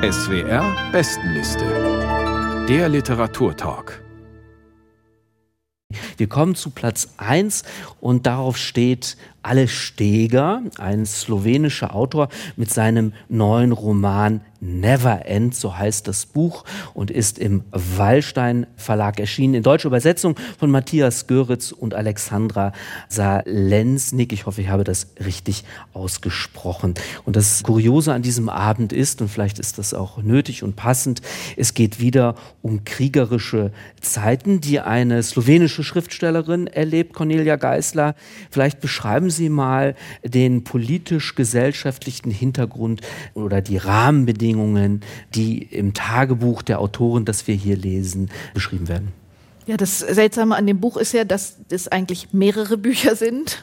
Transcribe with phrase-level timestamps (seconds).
[0.00, 2.66] SWR Bestenliste.
[2.68, 4.00] Der Literaturtalk.
[6.16, 7.64] Wir kommen zu Platz 1
[8.00, 15.78] und darauf steht Alle Steger, ein slowenischer Autor mit seinem neuen Roman Never End, so
[15.78, 19.54] heißt das Buch und ist im Wallstein Verlag erschienen.
[19.54, 22.72] In deutscher Übersetzung von Matthias Göritz und Alexandra
[23.08, 24.32] Salensnik.
[24.32, 26.94] Ich hoffe, ich habe das richtig ausgesprochen.
[27.24, 31.22] Und das Kuriose an diesem Abend ist, und vielleicht ist das auch nötig und passend,
[31.56, 38.16] es geht wieder um kriegerische Zeiten, die eine slowenische Schriftstellerin erlebt, Cornelia Geisler.
[38.50, 43.00] Vielleicht beschreiben Sie mal den politisch-gesellschaftlichen Hintergrund
[43.34, 45.02] oder die Rahmenbedingungen
[45.34, 49.12] die im Tagebuch der Autorin, das wir hier lesen, beschrieben werden.
[49.66, 53.62] Ja, das Seltsame an dem Buch ist ja, dass es eigentlich mehrere Bücher sind.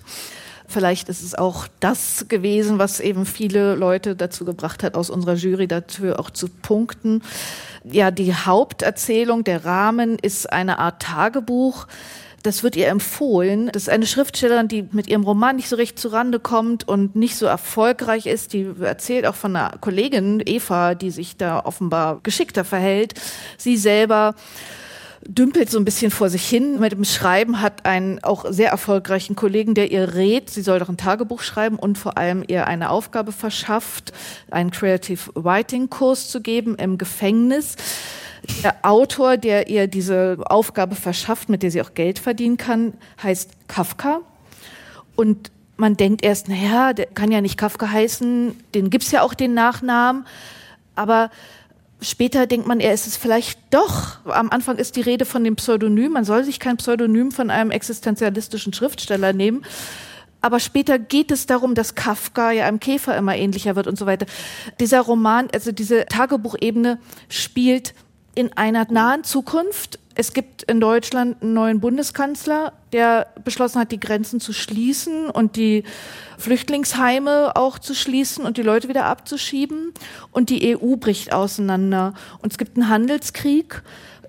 [0.67, 5.35] Vielleicht ist es auch das gewesen, was eben viele Leute dazu gebracht hat, aus unserer
[5.35, 7.21] Jury dafür auch zu punkten.
[7.83, 11.87] Ja, die Haupterzählung, der Rahmen ist eine Art Tagebuch,
[12.45, 13.69] das wird ihr empfohlen.
[13.71, 17.35] Das ist eine Schriftstellerin, die mit ihrem Roman nicht so recht zurande kommt und nicht
[17.35, 18.53] so erfolgreich ist.
[18.53, 23.13] Die erzählt auch von einer Kollegin, Eva, die sich da offenbar geschickter verhält.
[23.57, 24.35] Sie selber
[25.27, 26.79] dümpelt so ein bisschen vor sich hin.
[26.79, 30.89] Mit dem Schreiben hat einen auch sehr erfolgreichen Kollegen, der ihr rät, sie soll doch
[30.89, 34.13] ein Tagebuch schreiben und vor allem ihr eine Aufgabe verschafft,
[34.51, 37.75] einen Creative Writing Kurs zu geben im Gefängnis.
[38.63, 43.51] Der Autor, der ihr diese Aufgabe verschafft, mit der sie auch Geld verdienen kann, heißt
[43.67, 44.21] Kafka.
[45.15, 49.33] Und man denkt erst, naja, der kann ja nicht Kafka heißen, den gibt's ja auch
[49.33, 50.25] den Nachnamen.
[50.95, 51.29] Aber
[52.01, 54.25] später denkt man, er ist es vielleicht doch.
[54.25, 56.13] Am Anfang ist die Rede von dem Pseudonym.
[56.13, 59.65] Man soll sich kein Pseudonym von einem existenzialistischen Schriftsteller nehmen.
[60.41, 64.05] Aber später geht es darum, dass Kafka ja einem Käfer immer ähnlicher wird und so
[64.05, 64.27] weiter.
[64.79, 66.99] Dieser Roman, also diese Tagebuchebene
[67.29, 67.95] spielt
[68.35, 69.99] in einer nahen Zukunft.
[70.13, 75.57] Es gibt in Deutschland einen neuen Bundeskanzler, der beschlossen hat, die Grenzen zu schließen und
[75.57, 75.83] die
[76.37, 79.93] Flüchtlingsheime auch zu schließen und die Leute wieder abzuschieben.
[80.31, 82.13] Und die EU bricht auseinander.
[82.41, 83.83] Und es gibt einen Handelskrieg.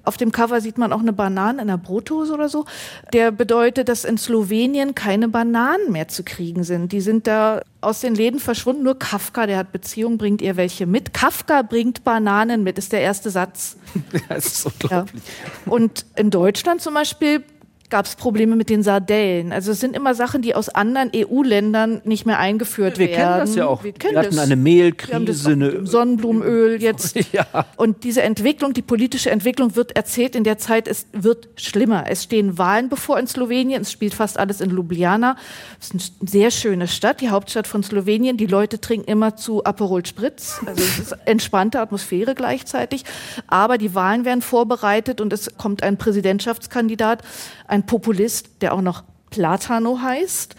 [0.06, 2.64] Auf dem Cover sieht man auch eine Banane in einer Brotdose oder so.
[3.12, 6.92] Der bedeutet, dass in Slowenien keine Bananen mehr zu kriegen sind.
[6.92, 8.84] Die sind da aus den Läden verschwunden.
[8.84, 11.12] Nur Kafka, der hat Beziehungen, bringt ihr welche mit.
[11.12, 13.76] Kafka bringt Bananen mit, ist der erste Satz.
[14.28, 15.22] das ist unglaublich.
[15.24, 15.72] Ja.
[15.72, 17.42] Und in Deutschland zum Beispiel
[17.90, 19.52] gab es Probleme mit den Sardellen.
[19.52, 23.18] Also es sind immer Sachen, die aus anderen EU-Ländern nicht mehr eingeführt wir werden.
[23.18, 23.84] Wir kennen das ja auch.
[23.84, 24.44] Wir, wir hatten das.
[24.44, 27.16] eine Mehlkrise, eine Sonnenblumenöl jetzt.
[27.32, 27.46] ja.
[27.76, 32.04] Und diese Entwicklung, die politische Entwicklung wird erzählt in der Zeit, es wird schlimmer.
[32.08, 33.82] Es stehen Wahlen bevor in Slowenien.
[33.82, 35.36] Es spielt fast alles in Ljubljana.
[35.80, 38.36] Es ist eine sehr schöne Stadt, die Hauptstadt von Slowenien.
[38.36, 40.60] Die Leute trinken immer zu Aperol Spritz.
[40.66, 43.04] Also es ist entspannte Atmosphäre gleichzeitig.
[43.46, 47.22] Aber die Wahlen werden vorbereitet und es kommt ein Präsidentschaftskandidat,
[47.68, 50.54] ein Populist, der auch noch Platano heißt,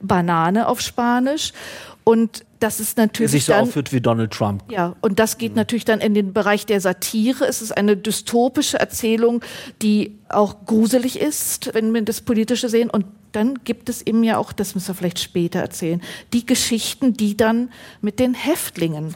[0.00, 1.52] Banane auf Spanisch.
[2.04, 4.64] Und das ist natürlich sich so dann, aufführt wie Donald Trump.
[4.70, 5.56] Ja, und das geht mhm.
[5.56, 7.44] natürlich dann in den Bereich der Satire.
[7.44, 9.42] Es ist eine dystopische Erzählung,
[9.82, 12.90] die auch gruselig ist, wenn wir das Politische sehen.
[12.90, 16.00] Und dann gibt es eben ja auch, das müssen wir vielleicht später erzählen,
[16.32, 19.14] die Geschichten, die dann mit den Häftlingen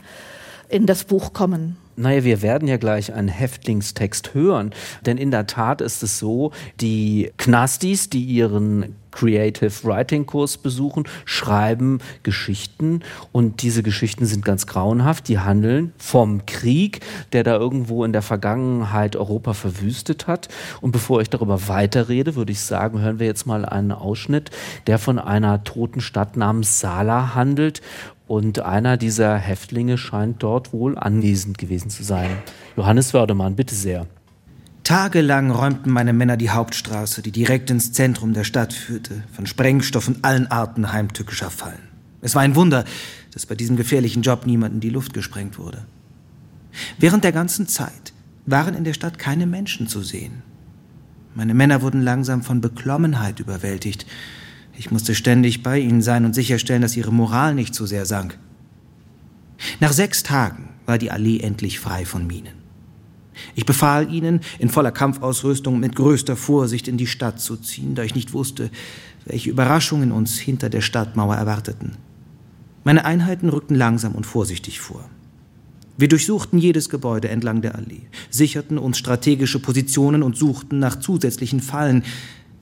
[0.69, 1.77] in das Buch kommen.
[1.99, 4.75] Naja, wir werden ja gleich einen Häftlingstext hören,
[5.07, 11.05] denn in der Tat ist es so, die Knastis, die ihren Creative Writing Kurs besuchen,
[11.25, 13.01] schreiben Geschichten
[13.33, 15.29] und diese Geschichten sind ganz grauenhaft.
[15.29, 17.01] Die handeln vom Krieg,
[17.33, 20.49] der da irgendwo in der Vergangenheit Europa verwüstet hat.
[20.83, 24.51] Und bevor ich darüber weiterrede, würde ich sagen, hören wir jetzt mal einen Ausschnitt,
[24.87, 27.81] der von einer toten Stadt namens Sala handelt
[28.27, 32.31] und einer dieser Häftlinge scheint dort wohl anwesend gewesen zu sein.
[32.77, 34.07] Johannes Wördemann, bitte sehr.
[34.83, 40.23] Tagelang räumten meine Männer die Hauptstraße, die direkt ins Zentrum der Stadt führte, von Sprengstoffen
[40.23, 41.89] allen Arten heimtückischer Fallen.
[42.21, 42.85] Es war ein Wunder,
[43.33, 45.85] dass bei diesem gefährlichen Job niemand in die Luft gesprengt wurde.
[46.99, 48.13] Während der ganzen Zeit
[48.47, 50.43] waren in der Stadt keine Menschen zu sehen.
[51.35, 54.07] Meine Männer wurden langsam von Beklommenheit überwältigt.
[54.79, 58.39] Ich musste ständig bei ihnen sein und sicherstellen, dass ihre Moral nicht zu sehr sank.
[59.81, 62.55] Nach sechs Tagen war die Allee endlich frei von Minen.
[63.55, 68.03] Ich befahl ihnen, in voller Kampfausrüstung mit größter Vorsicht in die Stadt zu ziehen, da
[68.03, 68.71] ich nicht wusste,
[69.25, 71.97] welche Überraschungen uns hinter der Stadtmauer erwarteten.
[72.85, 75.09] Meine Einheiten rückten langsam und vorsichtig vor.
[75.99, 81.61] Wir durchsuchten jedes Gebäude entlang der Allee, sicherten uns strategische Positionen und suchten nach zusätzlichen
[81.61, 82.05] Fallen,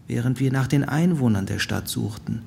[0.07, 2.43] während wir nach den Einwohnern der Stadt suchten.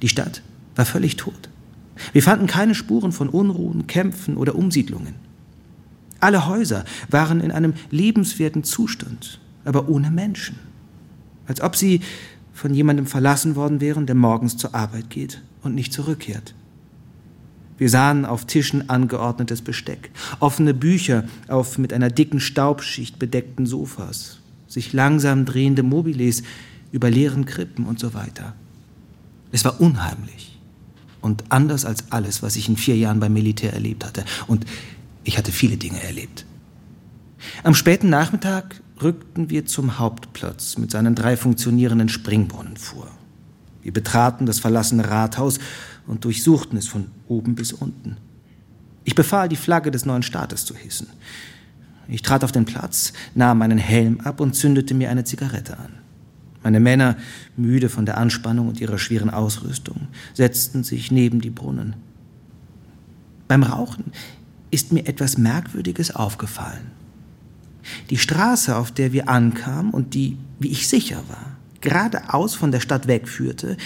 [0.00, 0.42] Die Stadt
[0.76, 1.48] war völlig tot.
[2.12, 5.14] Wir fanden keine Spuren von Unruhen, Kämpfen oder Umsiedlungen.
[6.20, 10.58] Alle Häuser waren in einem lebenswerten Zustand, aber ohne Menschen.
[11.46, 12.00] Als ob sie
[12.52, 16.54] von jemandem verlassen worden wären, der morgens zur Arbeit geht und nicht zurückkehrt.
[17.78, 24.38] Wir sahen auf Tischen angeordnetes Besteck, offene Bücher auf mit einer dicken Staubschicht bedeckten Sofas,
[24.72, 26.42] sich langsam drehende Mobiles
[26.92, 28.54] über leeren Krippen und so weiter.
[29.50, 30.58] Es war unheimlich
[31.20, 34.24] und anders als alles, was ich in vier Jahren beim Militär erlebt hatte.
[34.46, 34.64] Und
[35.24, 36.46] ich hatte viele Dinge erlebt.
[37.62, 43.08] Am späten Nachmittag rückten wir zum Hauptplatz mit seinen drei funktionierenden Springbrunnen vor.
[43.82, 45.58] Wir betraten das verlassene Rathaus
[46.06, 48.16] und durchsuchten es von oben bis unten.
[49.04, 51.08] Ich befahl, die Flagge des neuen Staates zu hissen.
[52.12, 55.94] Ich trat auf den Platz, nahm meinen Helm ab und zündete mir eine Zigarette an.
[56.62, 57.16] Meine Männer,
[57.56, 61.94] müde von der Anspannung und ihrer schweren Ausrüstung, setzten sich neben die Brunnen.
[63.48, 64.12] Beim Rauchen
[64.70, 66.90] ist mir etwas Merkwürdiges aufgefallen.
[68.10, 72.80] Die Straße, auf der wir ankamen und die, wie ich sicher war, geradeaus von der
[72.80, 73.78] Stadt wegführte,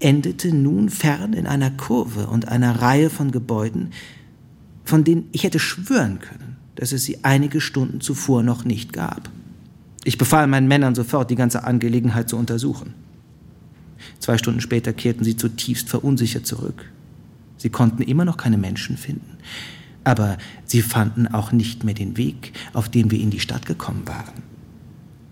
[0.00, 3.90] endete nun fern in einer Kurve und einer Reihe von Gebäuden,
[4.84, 9.28] von denen ich hätte schwören können, dass es sie einige Stunden zuvor noch nicht gab.
[10.02, 12.94] Ich befahl meinen Männern sofort, die ganze Angelegenheit zu untersuchen.
[14.18, 16.90] Zwei Stunden später kehrten sie zutiefst verunsichert zurück.
[17.58, 19.36] Sie konnten immer noch keine Menschen finden,
[20.04, 24.08] aber sie fanden auch nicht mehr den Weg, auf dem wir in die Stadt gekommen
[24.08, 24.42] waren.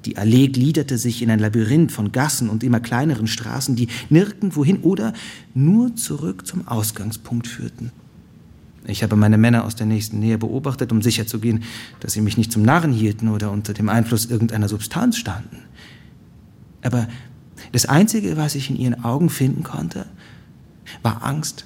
[0.04, 4.82] Die Allee gliederte sich in ein Labyrinth von Gassen und immer kleineren Straßen, die nirgendwohin
[4.82, 5.14] oder
[5.54, 7.90] nur zurück zum Ausgangspunkt führten.
[8.86, 11.64] Ich habe meine Männer aus der nächsten Nähe beobachtet, um sicherzugehen,
[12.00, 15.58] dass sie mich nicht zum Narren hielten oder unter dem Einfluss irgendeiner Substanz standen.
[16.82, 17.08] Aber
[17.72, 20.06] das Einzige, was ich in ihren Augen finden konnte,
[21.02, 21.64] war Angst.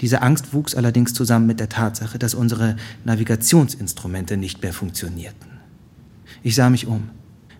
[0.00, 5.50] Diese Angst wuchs allerdings zusammen mit der Tatsache, dass unsere Navigationsinstrumente nicht mehr funktionierten.
[6.42, 7.10] Ich sah mich um.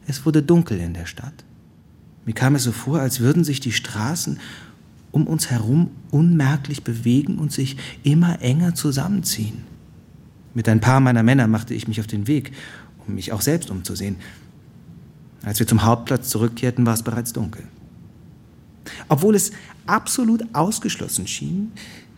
[0.06, 1.44] Es wurde dunkel in der Stadt.
[2.24, 4.38] Mir kam es so vor, als würden sich die Straßen
[5.12, 9.64] um uns herum unmerklich bewegen und sich immer enger zusammenziehen.
[10.54, 12.52] Mit ein paar meiner Männer machte ich mich auf den Weg,
[13.06, 14.16] um mich auch selbst umzusehen.
[15.42, 17.64] Als wir zum Hauptplatz zurückkehrten, war es bereits dunkel.
[19.08, 19.52] Obwohl es
[19.86, 21.72] absolut ausgeschlossen schien,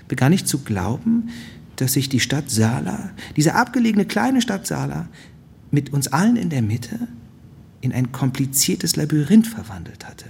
[0.09, 1.29] begann ich zu glauben,
[1.77, 5.09] dass sich die Stadt Sala, diese abgelegene kleine Stadt Sala,
[5.71, 7.09] mit uns allen in der Mitte
[7.81, 10.27] in ein kompliziertes Labyrinth verwandelt hatte,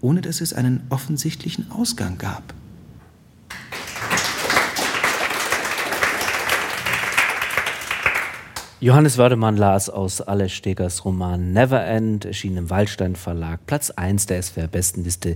[0.00, 2.54] ohne dass es einen offensichtlichen Ausgang gab.
[8.80, 14.26] Johannes Wördemann las aus Alle Stegers Roman Never End, erschien im Waldstein Verlag, Platz 1
[14.26, 15.34] der SWR-Bestenliste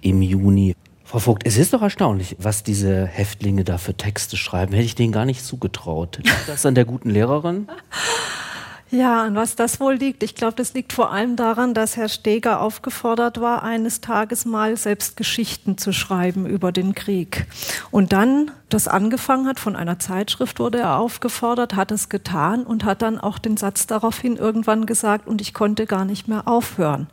[0.00, 0.76] im Juni.
[1.02, 4.72] Frau Vogt, es ist doch erstaunlich, was diese Häftlinge da für Texte schreiben.
[4.74, 6.18] Hätte ich denen gar nicht zugetraut.
[6.18, 7.66] Liegt das an der guten Lehrerin?
[8.94, 10.22] Ja, an was das wohl liegt?
[10.22, 14.76] Ich glaube, das liegt vor allem daran, dass Herr Steger aufgefordert war, eines Tages mal
[14.76, 17.48] selbst Geschichten zu schreiben über den Krieg.
[17.90, 22.84] Und dann das angefangen hat, von einer Zeitschrift wurde er aufgefordert, hat es getan und
[22.84, 27.08] hat dann auch den Satz daraufhin irgendwann gesagt, und ich konnte gar nicht mehr aufhören.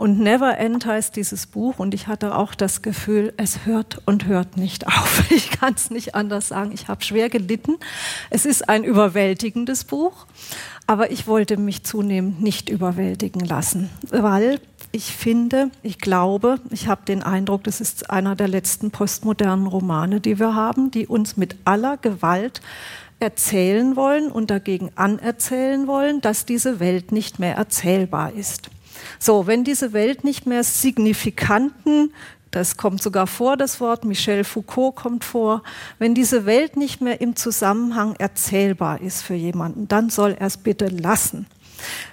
[0.00, 4.24] Und Never End heißt dieses Buch und ich hatte auch das Gefühl, es hört und
[4.24, 5.30] hört nicht auf.
[5.30, 6.70] Ich kann es nicht anders sagen.
[6.72, 7.76] Ich habe schwer gelitten.
[8.30, 10.24] Es ist ein überwältigendes Buch.
[10.86, 14.58] Aber ich wollte mich zunehmend nicht überwältigen lassen, weil
[14.90, 20.22] ich finde, ich glaube, ich habe den Eindruck, das ist einer der letzten postmodernen Romane,
[20.22, 22.62] die wir haben, die uns mit aller Gewalt
[23.20, 28.70] erzählen wollen und dagegen anerzählen wollen, dass diese Welt nicht mehr erzählbar ist.
[29.18, 32.12] So, wenn diese Welt nicht mehr signifikanten
[32.50, 34.04] das kommt sogar vor, das Wort.
[34.04, 35.62] Michel Foucault kommt vor.
[35.98, 40.56] Wenn diese Welt nicht mehr im Zusammenhang erzählbar ist für jemanden, dann soll er es
[40.56, 41.46] bitte lassen.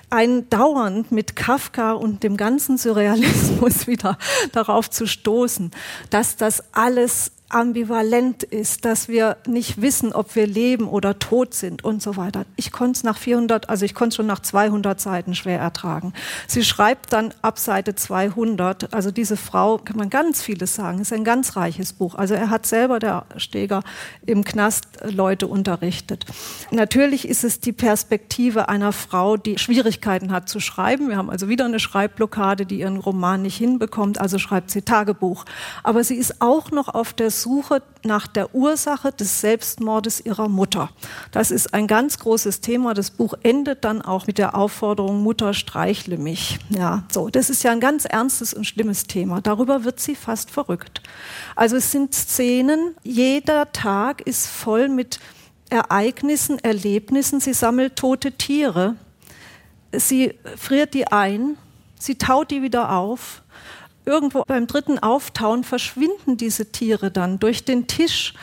[0.10, 4.18] Ein dauernd mit Kafka und dem ganzen Surrealismus wieder
[4.52, 5.72] darauf zu stoßen,
[6.10, 11.84] dass das alles ambivalent ist, dass wir nicht wissen, ob wir leben oder tot sind
[11.84, 12.46] und so weiter.
[12.58, 16.14] Ich konnte es nach 400, also ich konnte schon nach 200 Seiten schwer ertragen.
[16.48, 21.14] Sie schreibt dann ab Seite 200, also diese Frau, kann man ganz vieles sagen, ist
[21.14, 22.16] ein ganz reiches Buch.
[22.16, 23.82] Also er hat selber, der Steger,
[24.26, 26.26] im Knast Leute unterrichtet.
[26.72, 31.08] Natürlich ist es die Perspektive einer Frau, die Schwierigkeiten hat zu schreiben.
[31.08, 35.46] Wir haben also wieder eine Schreibblockade, die ihren Roman nicht hinbekommt, also schreibt sie Tagebuch.
[35.84, 40.90] Aber sie ist auch noch auf der Suche nach der Ursache des Selbstmordes ihrer Mutter.
[41.32, 42.94] Das ist ein ganz großes Thema.
[42.94, 46.60] Das Buch endet dann auch mit der Aufforderung, Mutter, streichle mich.
[46.70, 47.30] Ja, so.
[47.30, 49.42] Das ist ja ein ganz ernstes und schlimmes Thema.
[49.42, 51.02] Darüber wird sie fast verrückt.
[51.56, 55.20] Also es sind Szenen, jeder Tag ist voll mit
[55.70, 57.40] Ereignissen, Erlebnissen.
[57.40, 58.96] Sie sammelt tote Tiere.
[59.92, 61.58] Sie friert die ein,
[62.00, 63.42] sie taut die wieder auf.
[64.08, 68.34] Irgendwo beim dritten Auftauen verschwinden diese Tiere dann durch den Tisch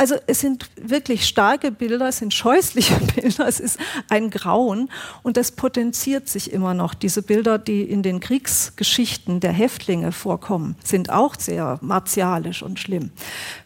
[0.00, 4.88] also es sind wirklich starke Bilder, es sind scheußliche Bilder, es ist ein Grauen
[5.22, 6.94] und das potenziert sich immer noch.
[6.94, 13.10] Diese Bilder, die in den Kriegsgeschichten der Häftlinge vorkommen, sind auch sehr martialisch und schlimm.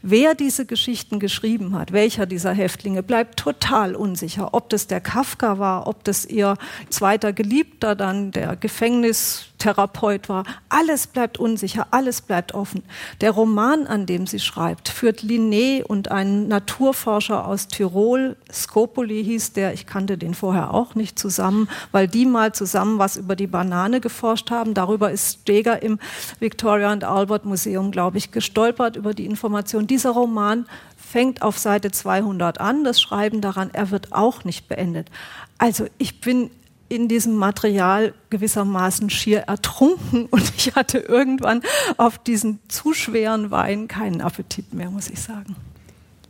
[0.03, 4.55] Wer diese Geschichten geschrieben hat, welcher dieser Häftlinge, bleibt total unsicher.
[4.55, 6.57] Ob das der Kafka war, ob das ihr
[6.91, 10.45] zweiter Geliebter dann, der Gefängnis Therapeut war.
[10.69, 12.83] Alles bleibt unsicher, alles bleibt offen.
[13.21, 19.53] Der Roman, an dem sie schreibt, führt Linné und einen Naturforscher aus Tirol, Scopoli hieß
[19.53, 23.47] der, ich kannte den vorher auch nicht zusammen, weil die mal zusammen was über die
[23.47, 24.75] Banane geforscht haben.
[24.75, 25.99] Darüber ist Steger im
[26.41, 29.87] Victoria and Albert Museum, glaube ich, gestolpert über die Information.
[29.87, 35.11] Dieser Roman fängt auf Seite 200 an, das Schreiben daran, er wird auch nicht beendet.
[35.59, 36.51] Also ich bin
[36.89, 41.63] in diesem Material gewissermaßen schier ertrunken und ich hatte irgendwann
[41.97, 45.57] auf diesen zu schweren Wein keinen Appetit mehr, muss ich sagen.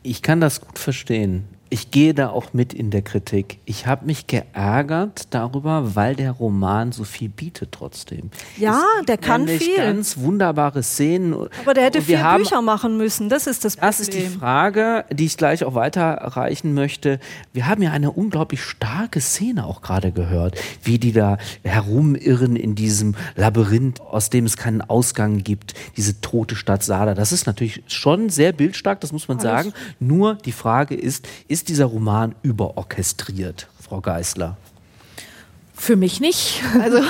[0.03, 3.59] Ich kann das gut verstehen ich gehe da auch mit in der Kritik.
[3.65, 8.31] Ich habe mich geärgert darüber, weil der Roman so viel bietet trotzdem.
[8.57, 9.77] Ja, der kann viel.
[9.77, 11.35] Ganz wunderbare Szenen.
[11.35, 13.29] Aber der hätte vier haben, Bücher machen müssen.
[13.29, 13.89] Das ist das Problem.
[13.89, 17.19] Das ist die Frage, die ich gleich auch weiterreichen möchte.
[17.53, 22.75] Wir haben ja eine unglaublich starke Szene auch gerade gehört, wie die da herumirren in
[22.75, 25.75] diesem Labyrinth, aus dem es keinen Ausgang gibt.
[25.97, 27.15] Diese tote Stadt Sada.
[27.15, 29.43] Das ist natürlich schon sehr bildstark, das muss man Alles.
[29.45, 29.73] sagen.
[29.99, 34.57] Nur die Frage ist, ist dieser Roman überorchestriert, Frau Geißler?
[35.73, 36.65] Für mich nicht.
[36.81, 37.01] Also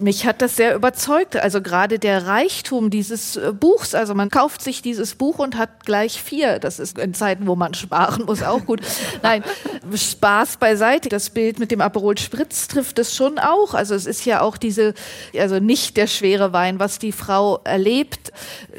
[0.00, 1.36] mich hat das sehr überzeugt.
[1.36, 3.94] Also gerade der Reichtum dieses äh, Buchs.
[3.94, 6.58] Also man kauft sich dieses Buch und hat gleich vier.
[6.58, 8.80] Das ist in Zeiten, wo man sparen muss, auch gut.
[9.22, 9.44] Nein,
[9.94, 11.08] Spaß beiseite.
[11.08, 13.74] Das Bild mit dem Aperol Spritz trifft es schon auch.
[13.74, 14.94] Also es ist ja auch diese,
[15.36, 18.32] also nicht der schwere Wein, was die Frau erlebt.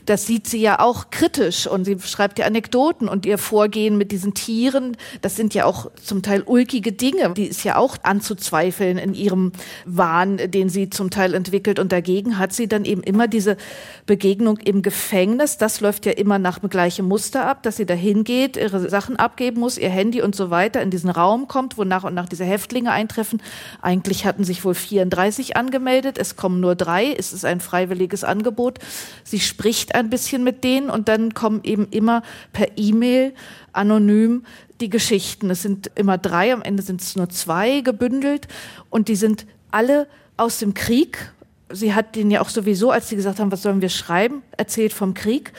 [0.06, 4.12] Das sieht sie ja auch kritisch und sie schreibt ja Anekdoten und ihr Vorgehen mit
[4.12, 4.98] diesen Tieren.
[5.22, 7.34] Das sind ja auch zum Teil ulkige Dinge.
[7.34, 9.52] Die ist ja auch anzuzweifeln in ihrem
[9.86, 11.78] Wahn, den sie zum Teil entwickelt.
[11.78, 13.58] Und dagegen hat sie dann eben immer diese
[14.06, 15.58] Begegnung im Gefängnis.
[15.58, 19.18] Das läuft ja immer nach dem gleichen Muster ab, dass sie da hingeht, ihre Sachen
[19.18, 22.28] abgeben muss, ihr Handy und so weiter in diesen Raum kommt, wo nach und nach
[22.28, 23.42] diese Häftlinge eintreffen.
[23.82, 26.18] Eigentlich hatten sich wohl 34 angemeldet.
[26.18, 27.14] Es kommen nur drei.
[27.14, 28.80] Es ist ein freiwilliges Angebot.
[29.24, 33.34] Sie spricht ein bisschen mit denen und dann kommen eben immer per E-Mail
[33.74, 34.44] anonym
[34.82, 35.50] die Geschichten.
[35.50, 38.48] Es sind immer drei, am Ende sind es nur zwei gebündelt
[38.90, 40.08] und die sind alle
[40.42, 41.32] aus dem Krieg.
[41.70, 44.92] Sie hat den ja auch sowieso, als sie gesagt haben, was sollen wir schreiben, erzählt
[44.92, 45.54] vom Krieg.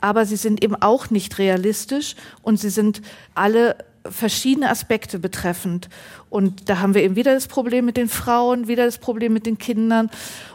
[0.00, 3.00] Aber sie sind eben auch nicht realistisch und sie sind
[3.34, 3.76] alle
[4.08, 5.88] verschiedene Aspekte betreffend.
[6.30, 9.46] Und da haben wir eben wieder das Problem mit den Frauen, wieder das Problem mit
[9.46, 10.10] den Kindern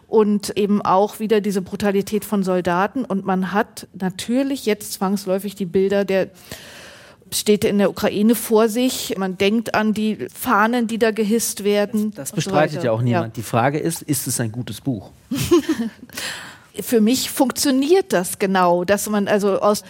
[0.07, 3.03] und eben auch wieder diese Brutalität von Soldaten.
[3.03, 6.29] Und man hat natürlich jetzt zwangsläufig die Bilder der
[7.33, 9.15] Städte in der Ukraine vor sich.
[9.17, 12.11] Man denkt an die Fahnen, die da gehisst werden.
[12.11, 13.27] Das, das bestreitet so ja auch niemand.
[13.27, 13.41] Ja.
[13.41, 15.11] Die Frage ist, ist es ein gutes Buch?
[16.81, 19.83] Für mich funktioniert das genau, dass man also aus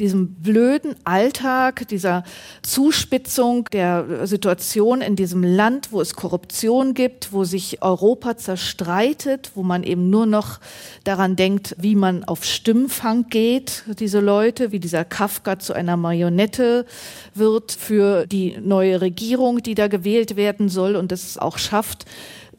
[0.00, 2.24] diesem blöden Alltag, dieser
[2.62, 9.62] Zuspitzung der Situation in diesem Land, wo es Korruption gibt, wo sich Europa zerstreitet, wo
[9.62, 10.58] man eben nur noch
[11.04, 16.86] daran denkt, wie man auf Stimmfang geht, diese Leute, wie dieser Kafka zu einer Marionette
[17.34, 22.06] wird für die neue Regierung, die da gewählt werden soll und das auch schafft,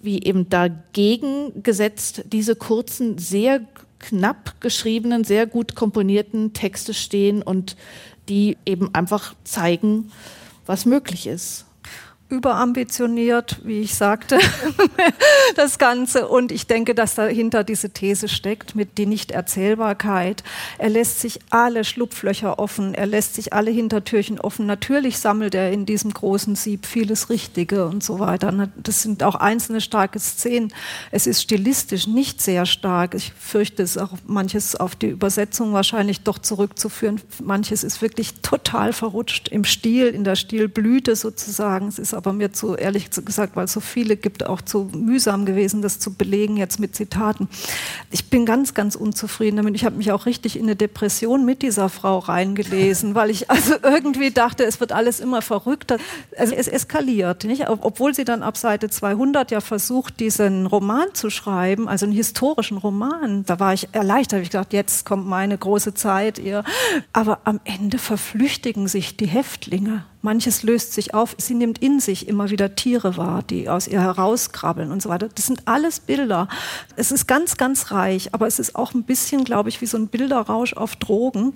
[0.01, 3.61] wie eben dagegen gesetzt diese kurzen, sehr
[4.01, 7.75] knapp geschriebenen, sehr gut komponierten Texte stehen und
[8.29, 10.11] die eben einfach zeigen,
[10.65, 11.65] was möglich ist
[12.31, 14.39] überambitioniert, wie ich sagte,
[15.55, 16.29] das Ganze.
[16.29, 20.43] Und ich denke, dass dahinter diese These steckt mit die Nichterzählbarkeit.
[20.77, 24.65] Er lässt sich alle Schlupflöcher offen, er lässt sich alle Hintertürchen offen.
[24.65, 28.69] Natürlich sammelt er in diesem großen Sieb vieles Richtige und so weiter.
[28.77, 30.73] Das sind auch einzelne starke Szenen.
[31.11, 33.13] Es ist stilistisch nicht sehr stark.
[33.13, 37.19] Ich fürchte, es ist auch manches auf die Übersetzung wahrscheinlich doch zurückzuführen.
[37.43, 41.89] Manches ist wirklich total verrutscht im Stil, in der Stilblüte sozusagen.
[41.89, 45.45] Es ist aber mir zu, ehrlich gesagt, weil es so viele gibt, auch zu mühsam
[45.45, 47.49] gewesen, das zu belegen jetzt mit Zitaten.
[48.11, 49.75] Ich bin ganz, ganz unzufrieden damit.
[49.75, 53.73] Ich habe mich auch richtig in eine Depression mit dieser Frau reingelesen, weil ich also
[53.83, 55.97] irgendwie dachte, es wird alles immer verrückter.
[56.37, 57.67] Also es eskaliert, nicht?
[57.67, 62.77] Obwohl sie dann ab Seite 200 ja versucht, diesen Roman zu schreiben, also einen historischen
[62.77, 63.45] Roman.
[63.45, 66.37] Da war ich erleichtert, ich gedacht, jetzt kommt meine große Zeit.
[66.37, 66.63] Ihr.
[67.13, 71.35] Aber am Ende verflüchtigen sich die Häftlinge manches löst sich auf.
[71.37, 75.29] Sie nimmt in sich immer wieder Tiere wahr, die aus ihr herauskrabbeln und so weiter.
[75.33, 76.47] Das sind alles Bilder.
[76.95, 79.97] Es ist ganz, ganz reich, aber es ist auch ein bisschen, glaube ich, wie so
[79.97, 81.53] ein Bilderrausch auf Drogen,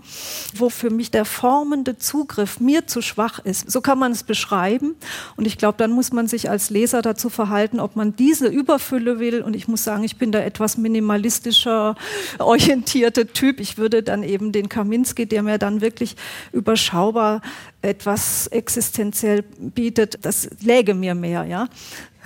[0.55, 3.69] wo für mich der formende Zugriff mir zu schwach ist.
[3.69, 4.95] So kann man es beschreiben.
[5.35, 9.19] Und ich glaube, dann muss man sich als Leser dazu verhalten, ob man diese Überfülle
[9.19, 9.41] will.
[9.41, 11.95] Und ich muss sagen, ich bin da etwas minimalistischer
[12.39, 13.59] orientierte Typ.
[13.59, 16.15] Ich würde dann eben den Kaminski, der mir dann wirklich
[16.51, 17.41] überschaubar
[17.85, 21.67] etwas existenziell bietet, das läge mir mehr, ja.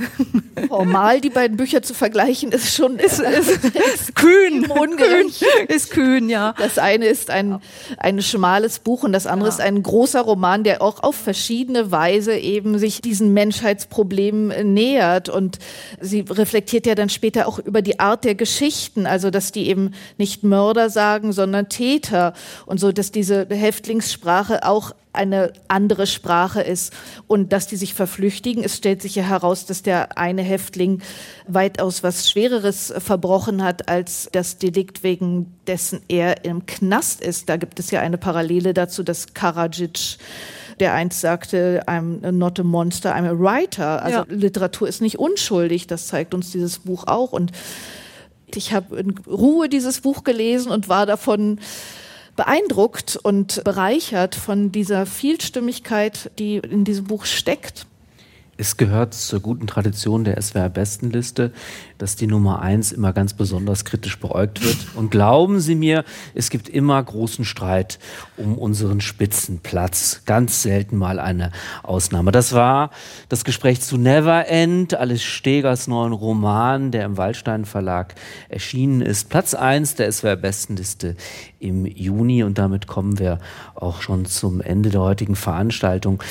[0.67, 4.65] Formal die beiden Bücher zu vergleichen, ist schon ist, ist, ist kühn.
[4.65, 5.43] Ungerecht.
[5.67, 6.53] Ist kühn, ja.
[6.57, 7.59] Das eine ist ein,
[7.98, 9.55] ein schmales Buch und das andere ja.
[9.55, 15.29] ist ein großer Roman, der auch auf verschiedene Weise eben sich diesen Menschheitsproblemen nähert.
[15.29, 15.59] Und
[16.00, 19.91] sie reflektiert ja dann später auch über die Art der Geschichten, also dass die eben
[20.17, 22.33] nicht Mörder sagen, sondern Täter
[22.65, 26.94] und so, dass diese Häftlingssprache auch eine andere Sprache ist
[27.28, 28.63] und dass die sich verflüchtigen.
[28.63, 31.01] Es stellt sich ja heraus, dass der eine Häftling
[31.48, 37.50] weitaus was Schwereres verbrochen hat als das Delikt, wegen dessen er im Knast ist.
[37.50, 40.18] Da gibt es ja eine Parallele dazu, dass Karadzic
[40.80, 44.01] der einst sagte, I'm not a monster, I'm a writer.
[44.01, 44.25] Also ja.
[44.30, 47.34] Literatur ist nicht unschuldig, das zeigt uns dieses Buch auch.
[47.34, 47.51] Und
[48.56, 51.60] ich habe in Ruhe dieses Buch gelesen und war davon
[52.39, 57.86] beeindruckt und bereichert von dieser Vielstimmigkeit, die in diesem Buch steckt.
[58.60, 61.54] Es gehört zur guten Tradition der SWR-Bestenliste,
[61.98, 64.75] dass die Nummer eins immer ganz besonders kritisch beäugt wird.
[64.96, 66.04] Und glauben Sie mir,
[66.36, 68.00] es gibt immer großen Streit
[68.36, 70.24] um unseren Spitzenplatz.
[70.25, 72.34] Ganz selten mal eine Ausnahme.
[72.34, 72.89] Das war
[73.30, 78.16] das Gespräch zu Never End, Alice Stegers neuen Roman, der im Waldstein Verlag
[78.50, 79.30] erschienen ist.
[79.30, 81.16] Platz eins der SWR-Bestenliste
[81.60, 82.44] im Juni.
[82.44, 83.39] Und damit kommen wir
[83.75, 86.22] auch schon zum Ende der heutigen Veranstaltung.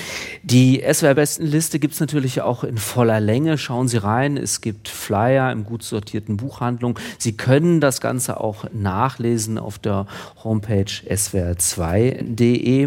[0.42, 3.58] Die SWR-Bestenliste gibt es natürlich auch in voller Länge.
[3.58, 4.36] Schauen Sie rein.
[4.36, 6.98] Es gibt Flyer im gut sortierten Buchhandlung.
[7.16, 10.06] Sie können das Ganze auch nachlesen auf der
[10.42, 12.86] Homepage swr2.de.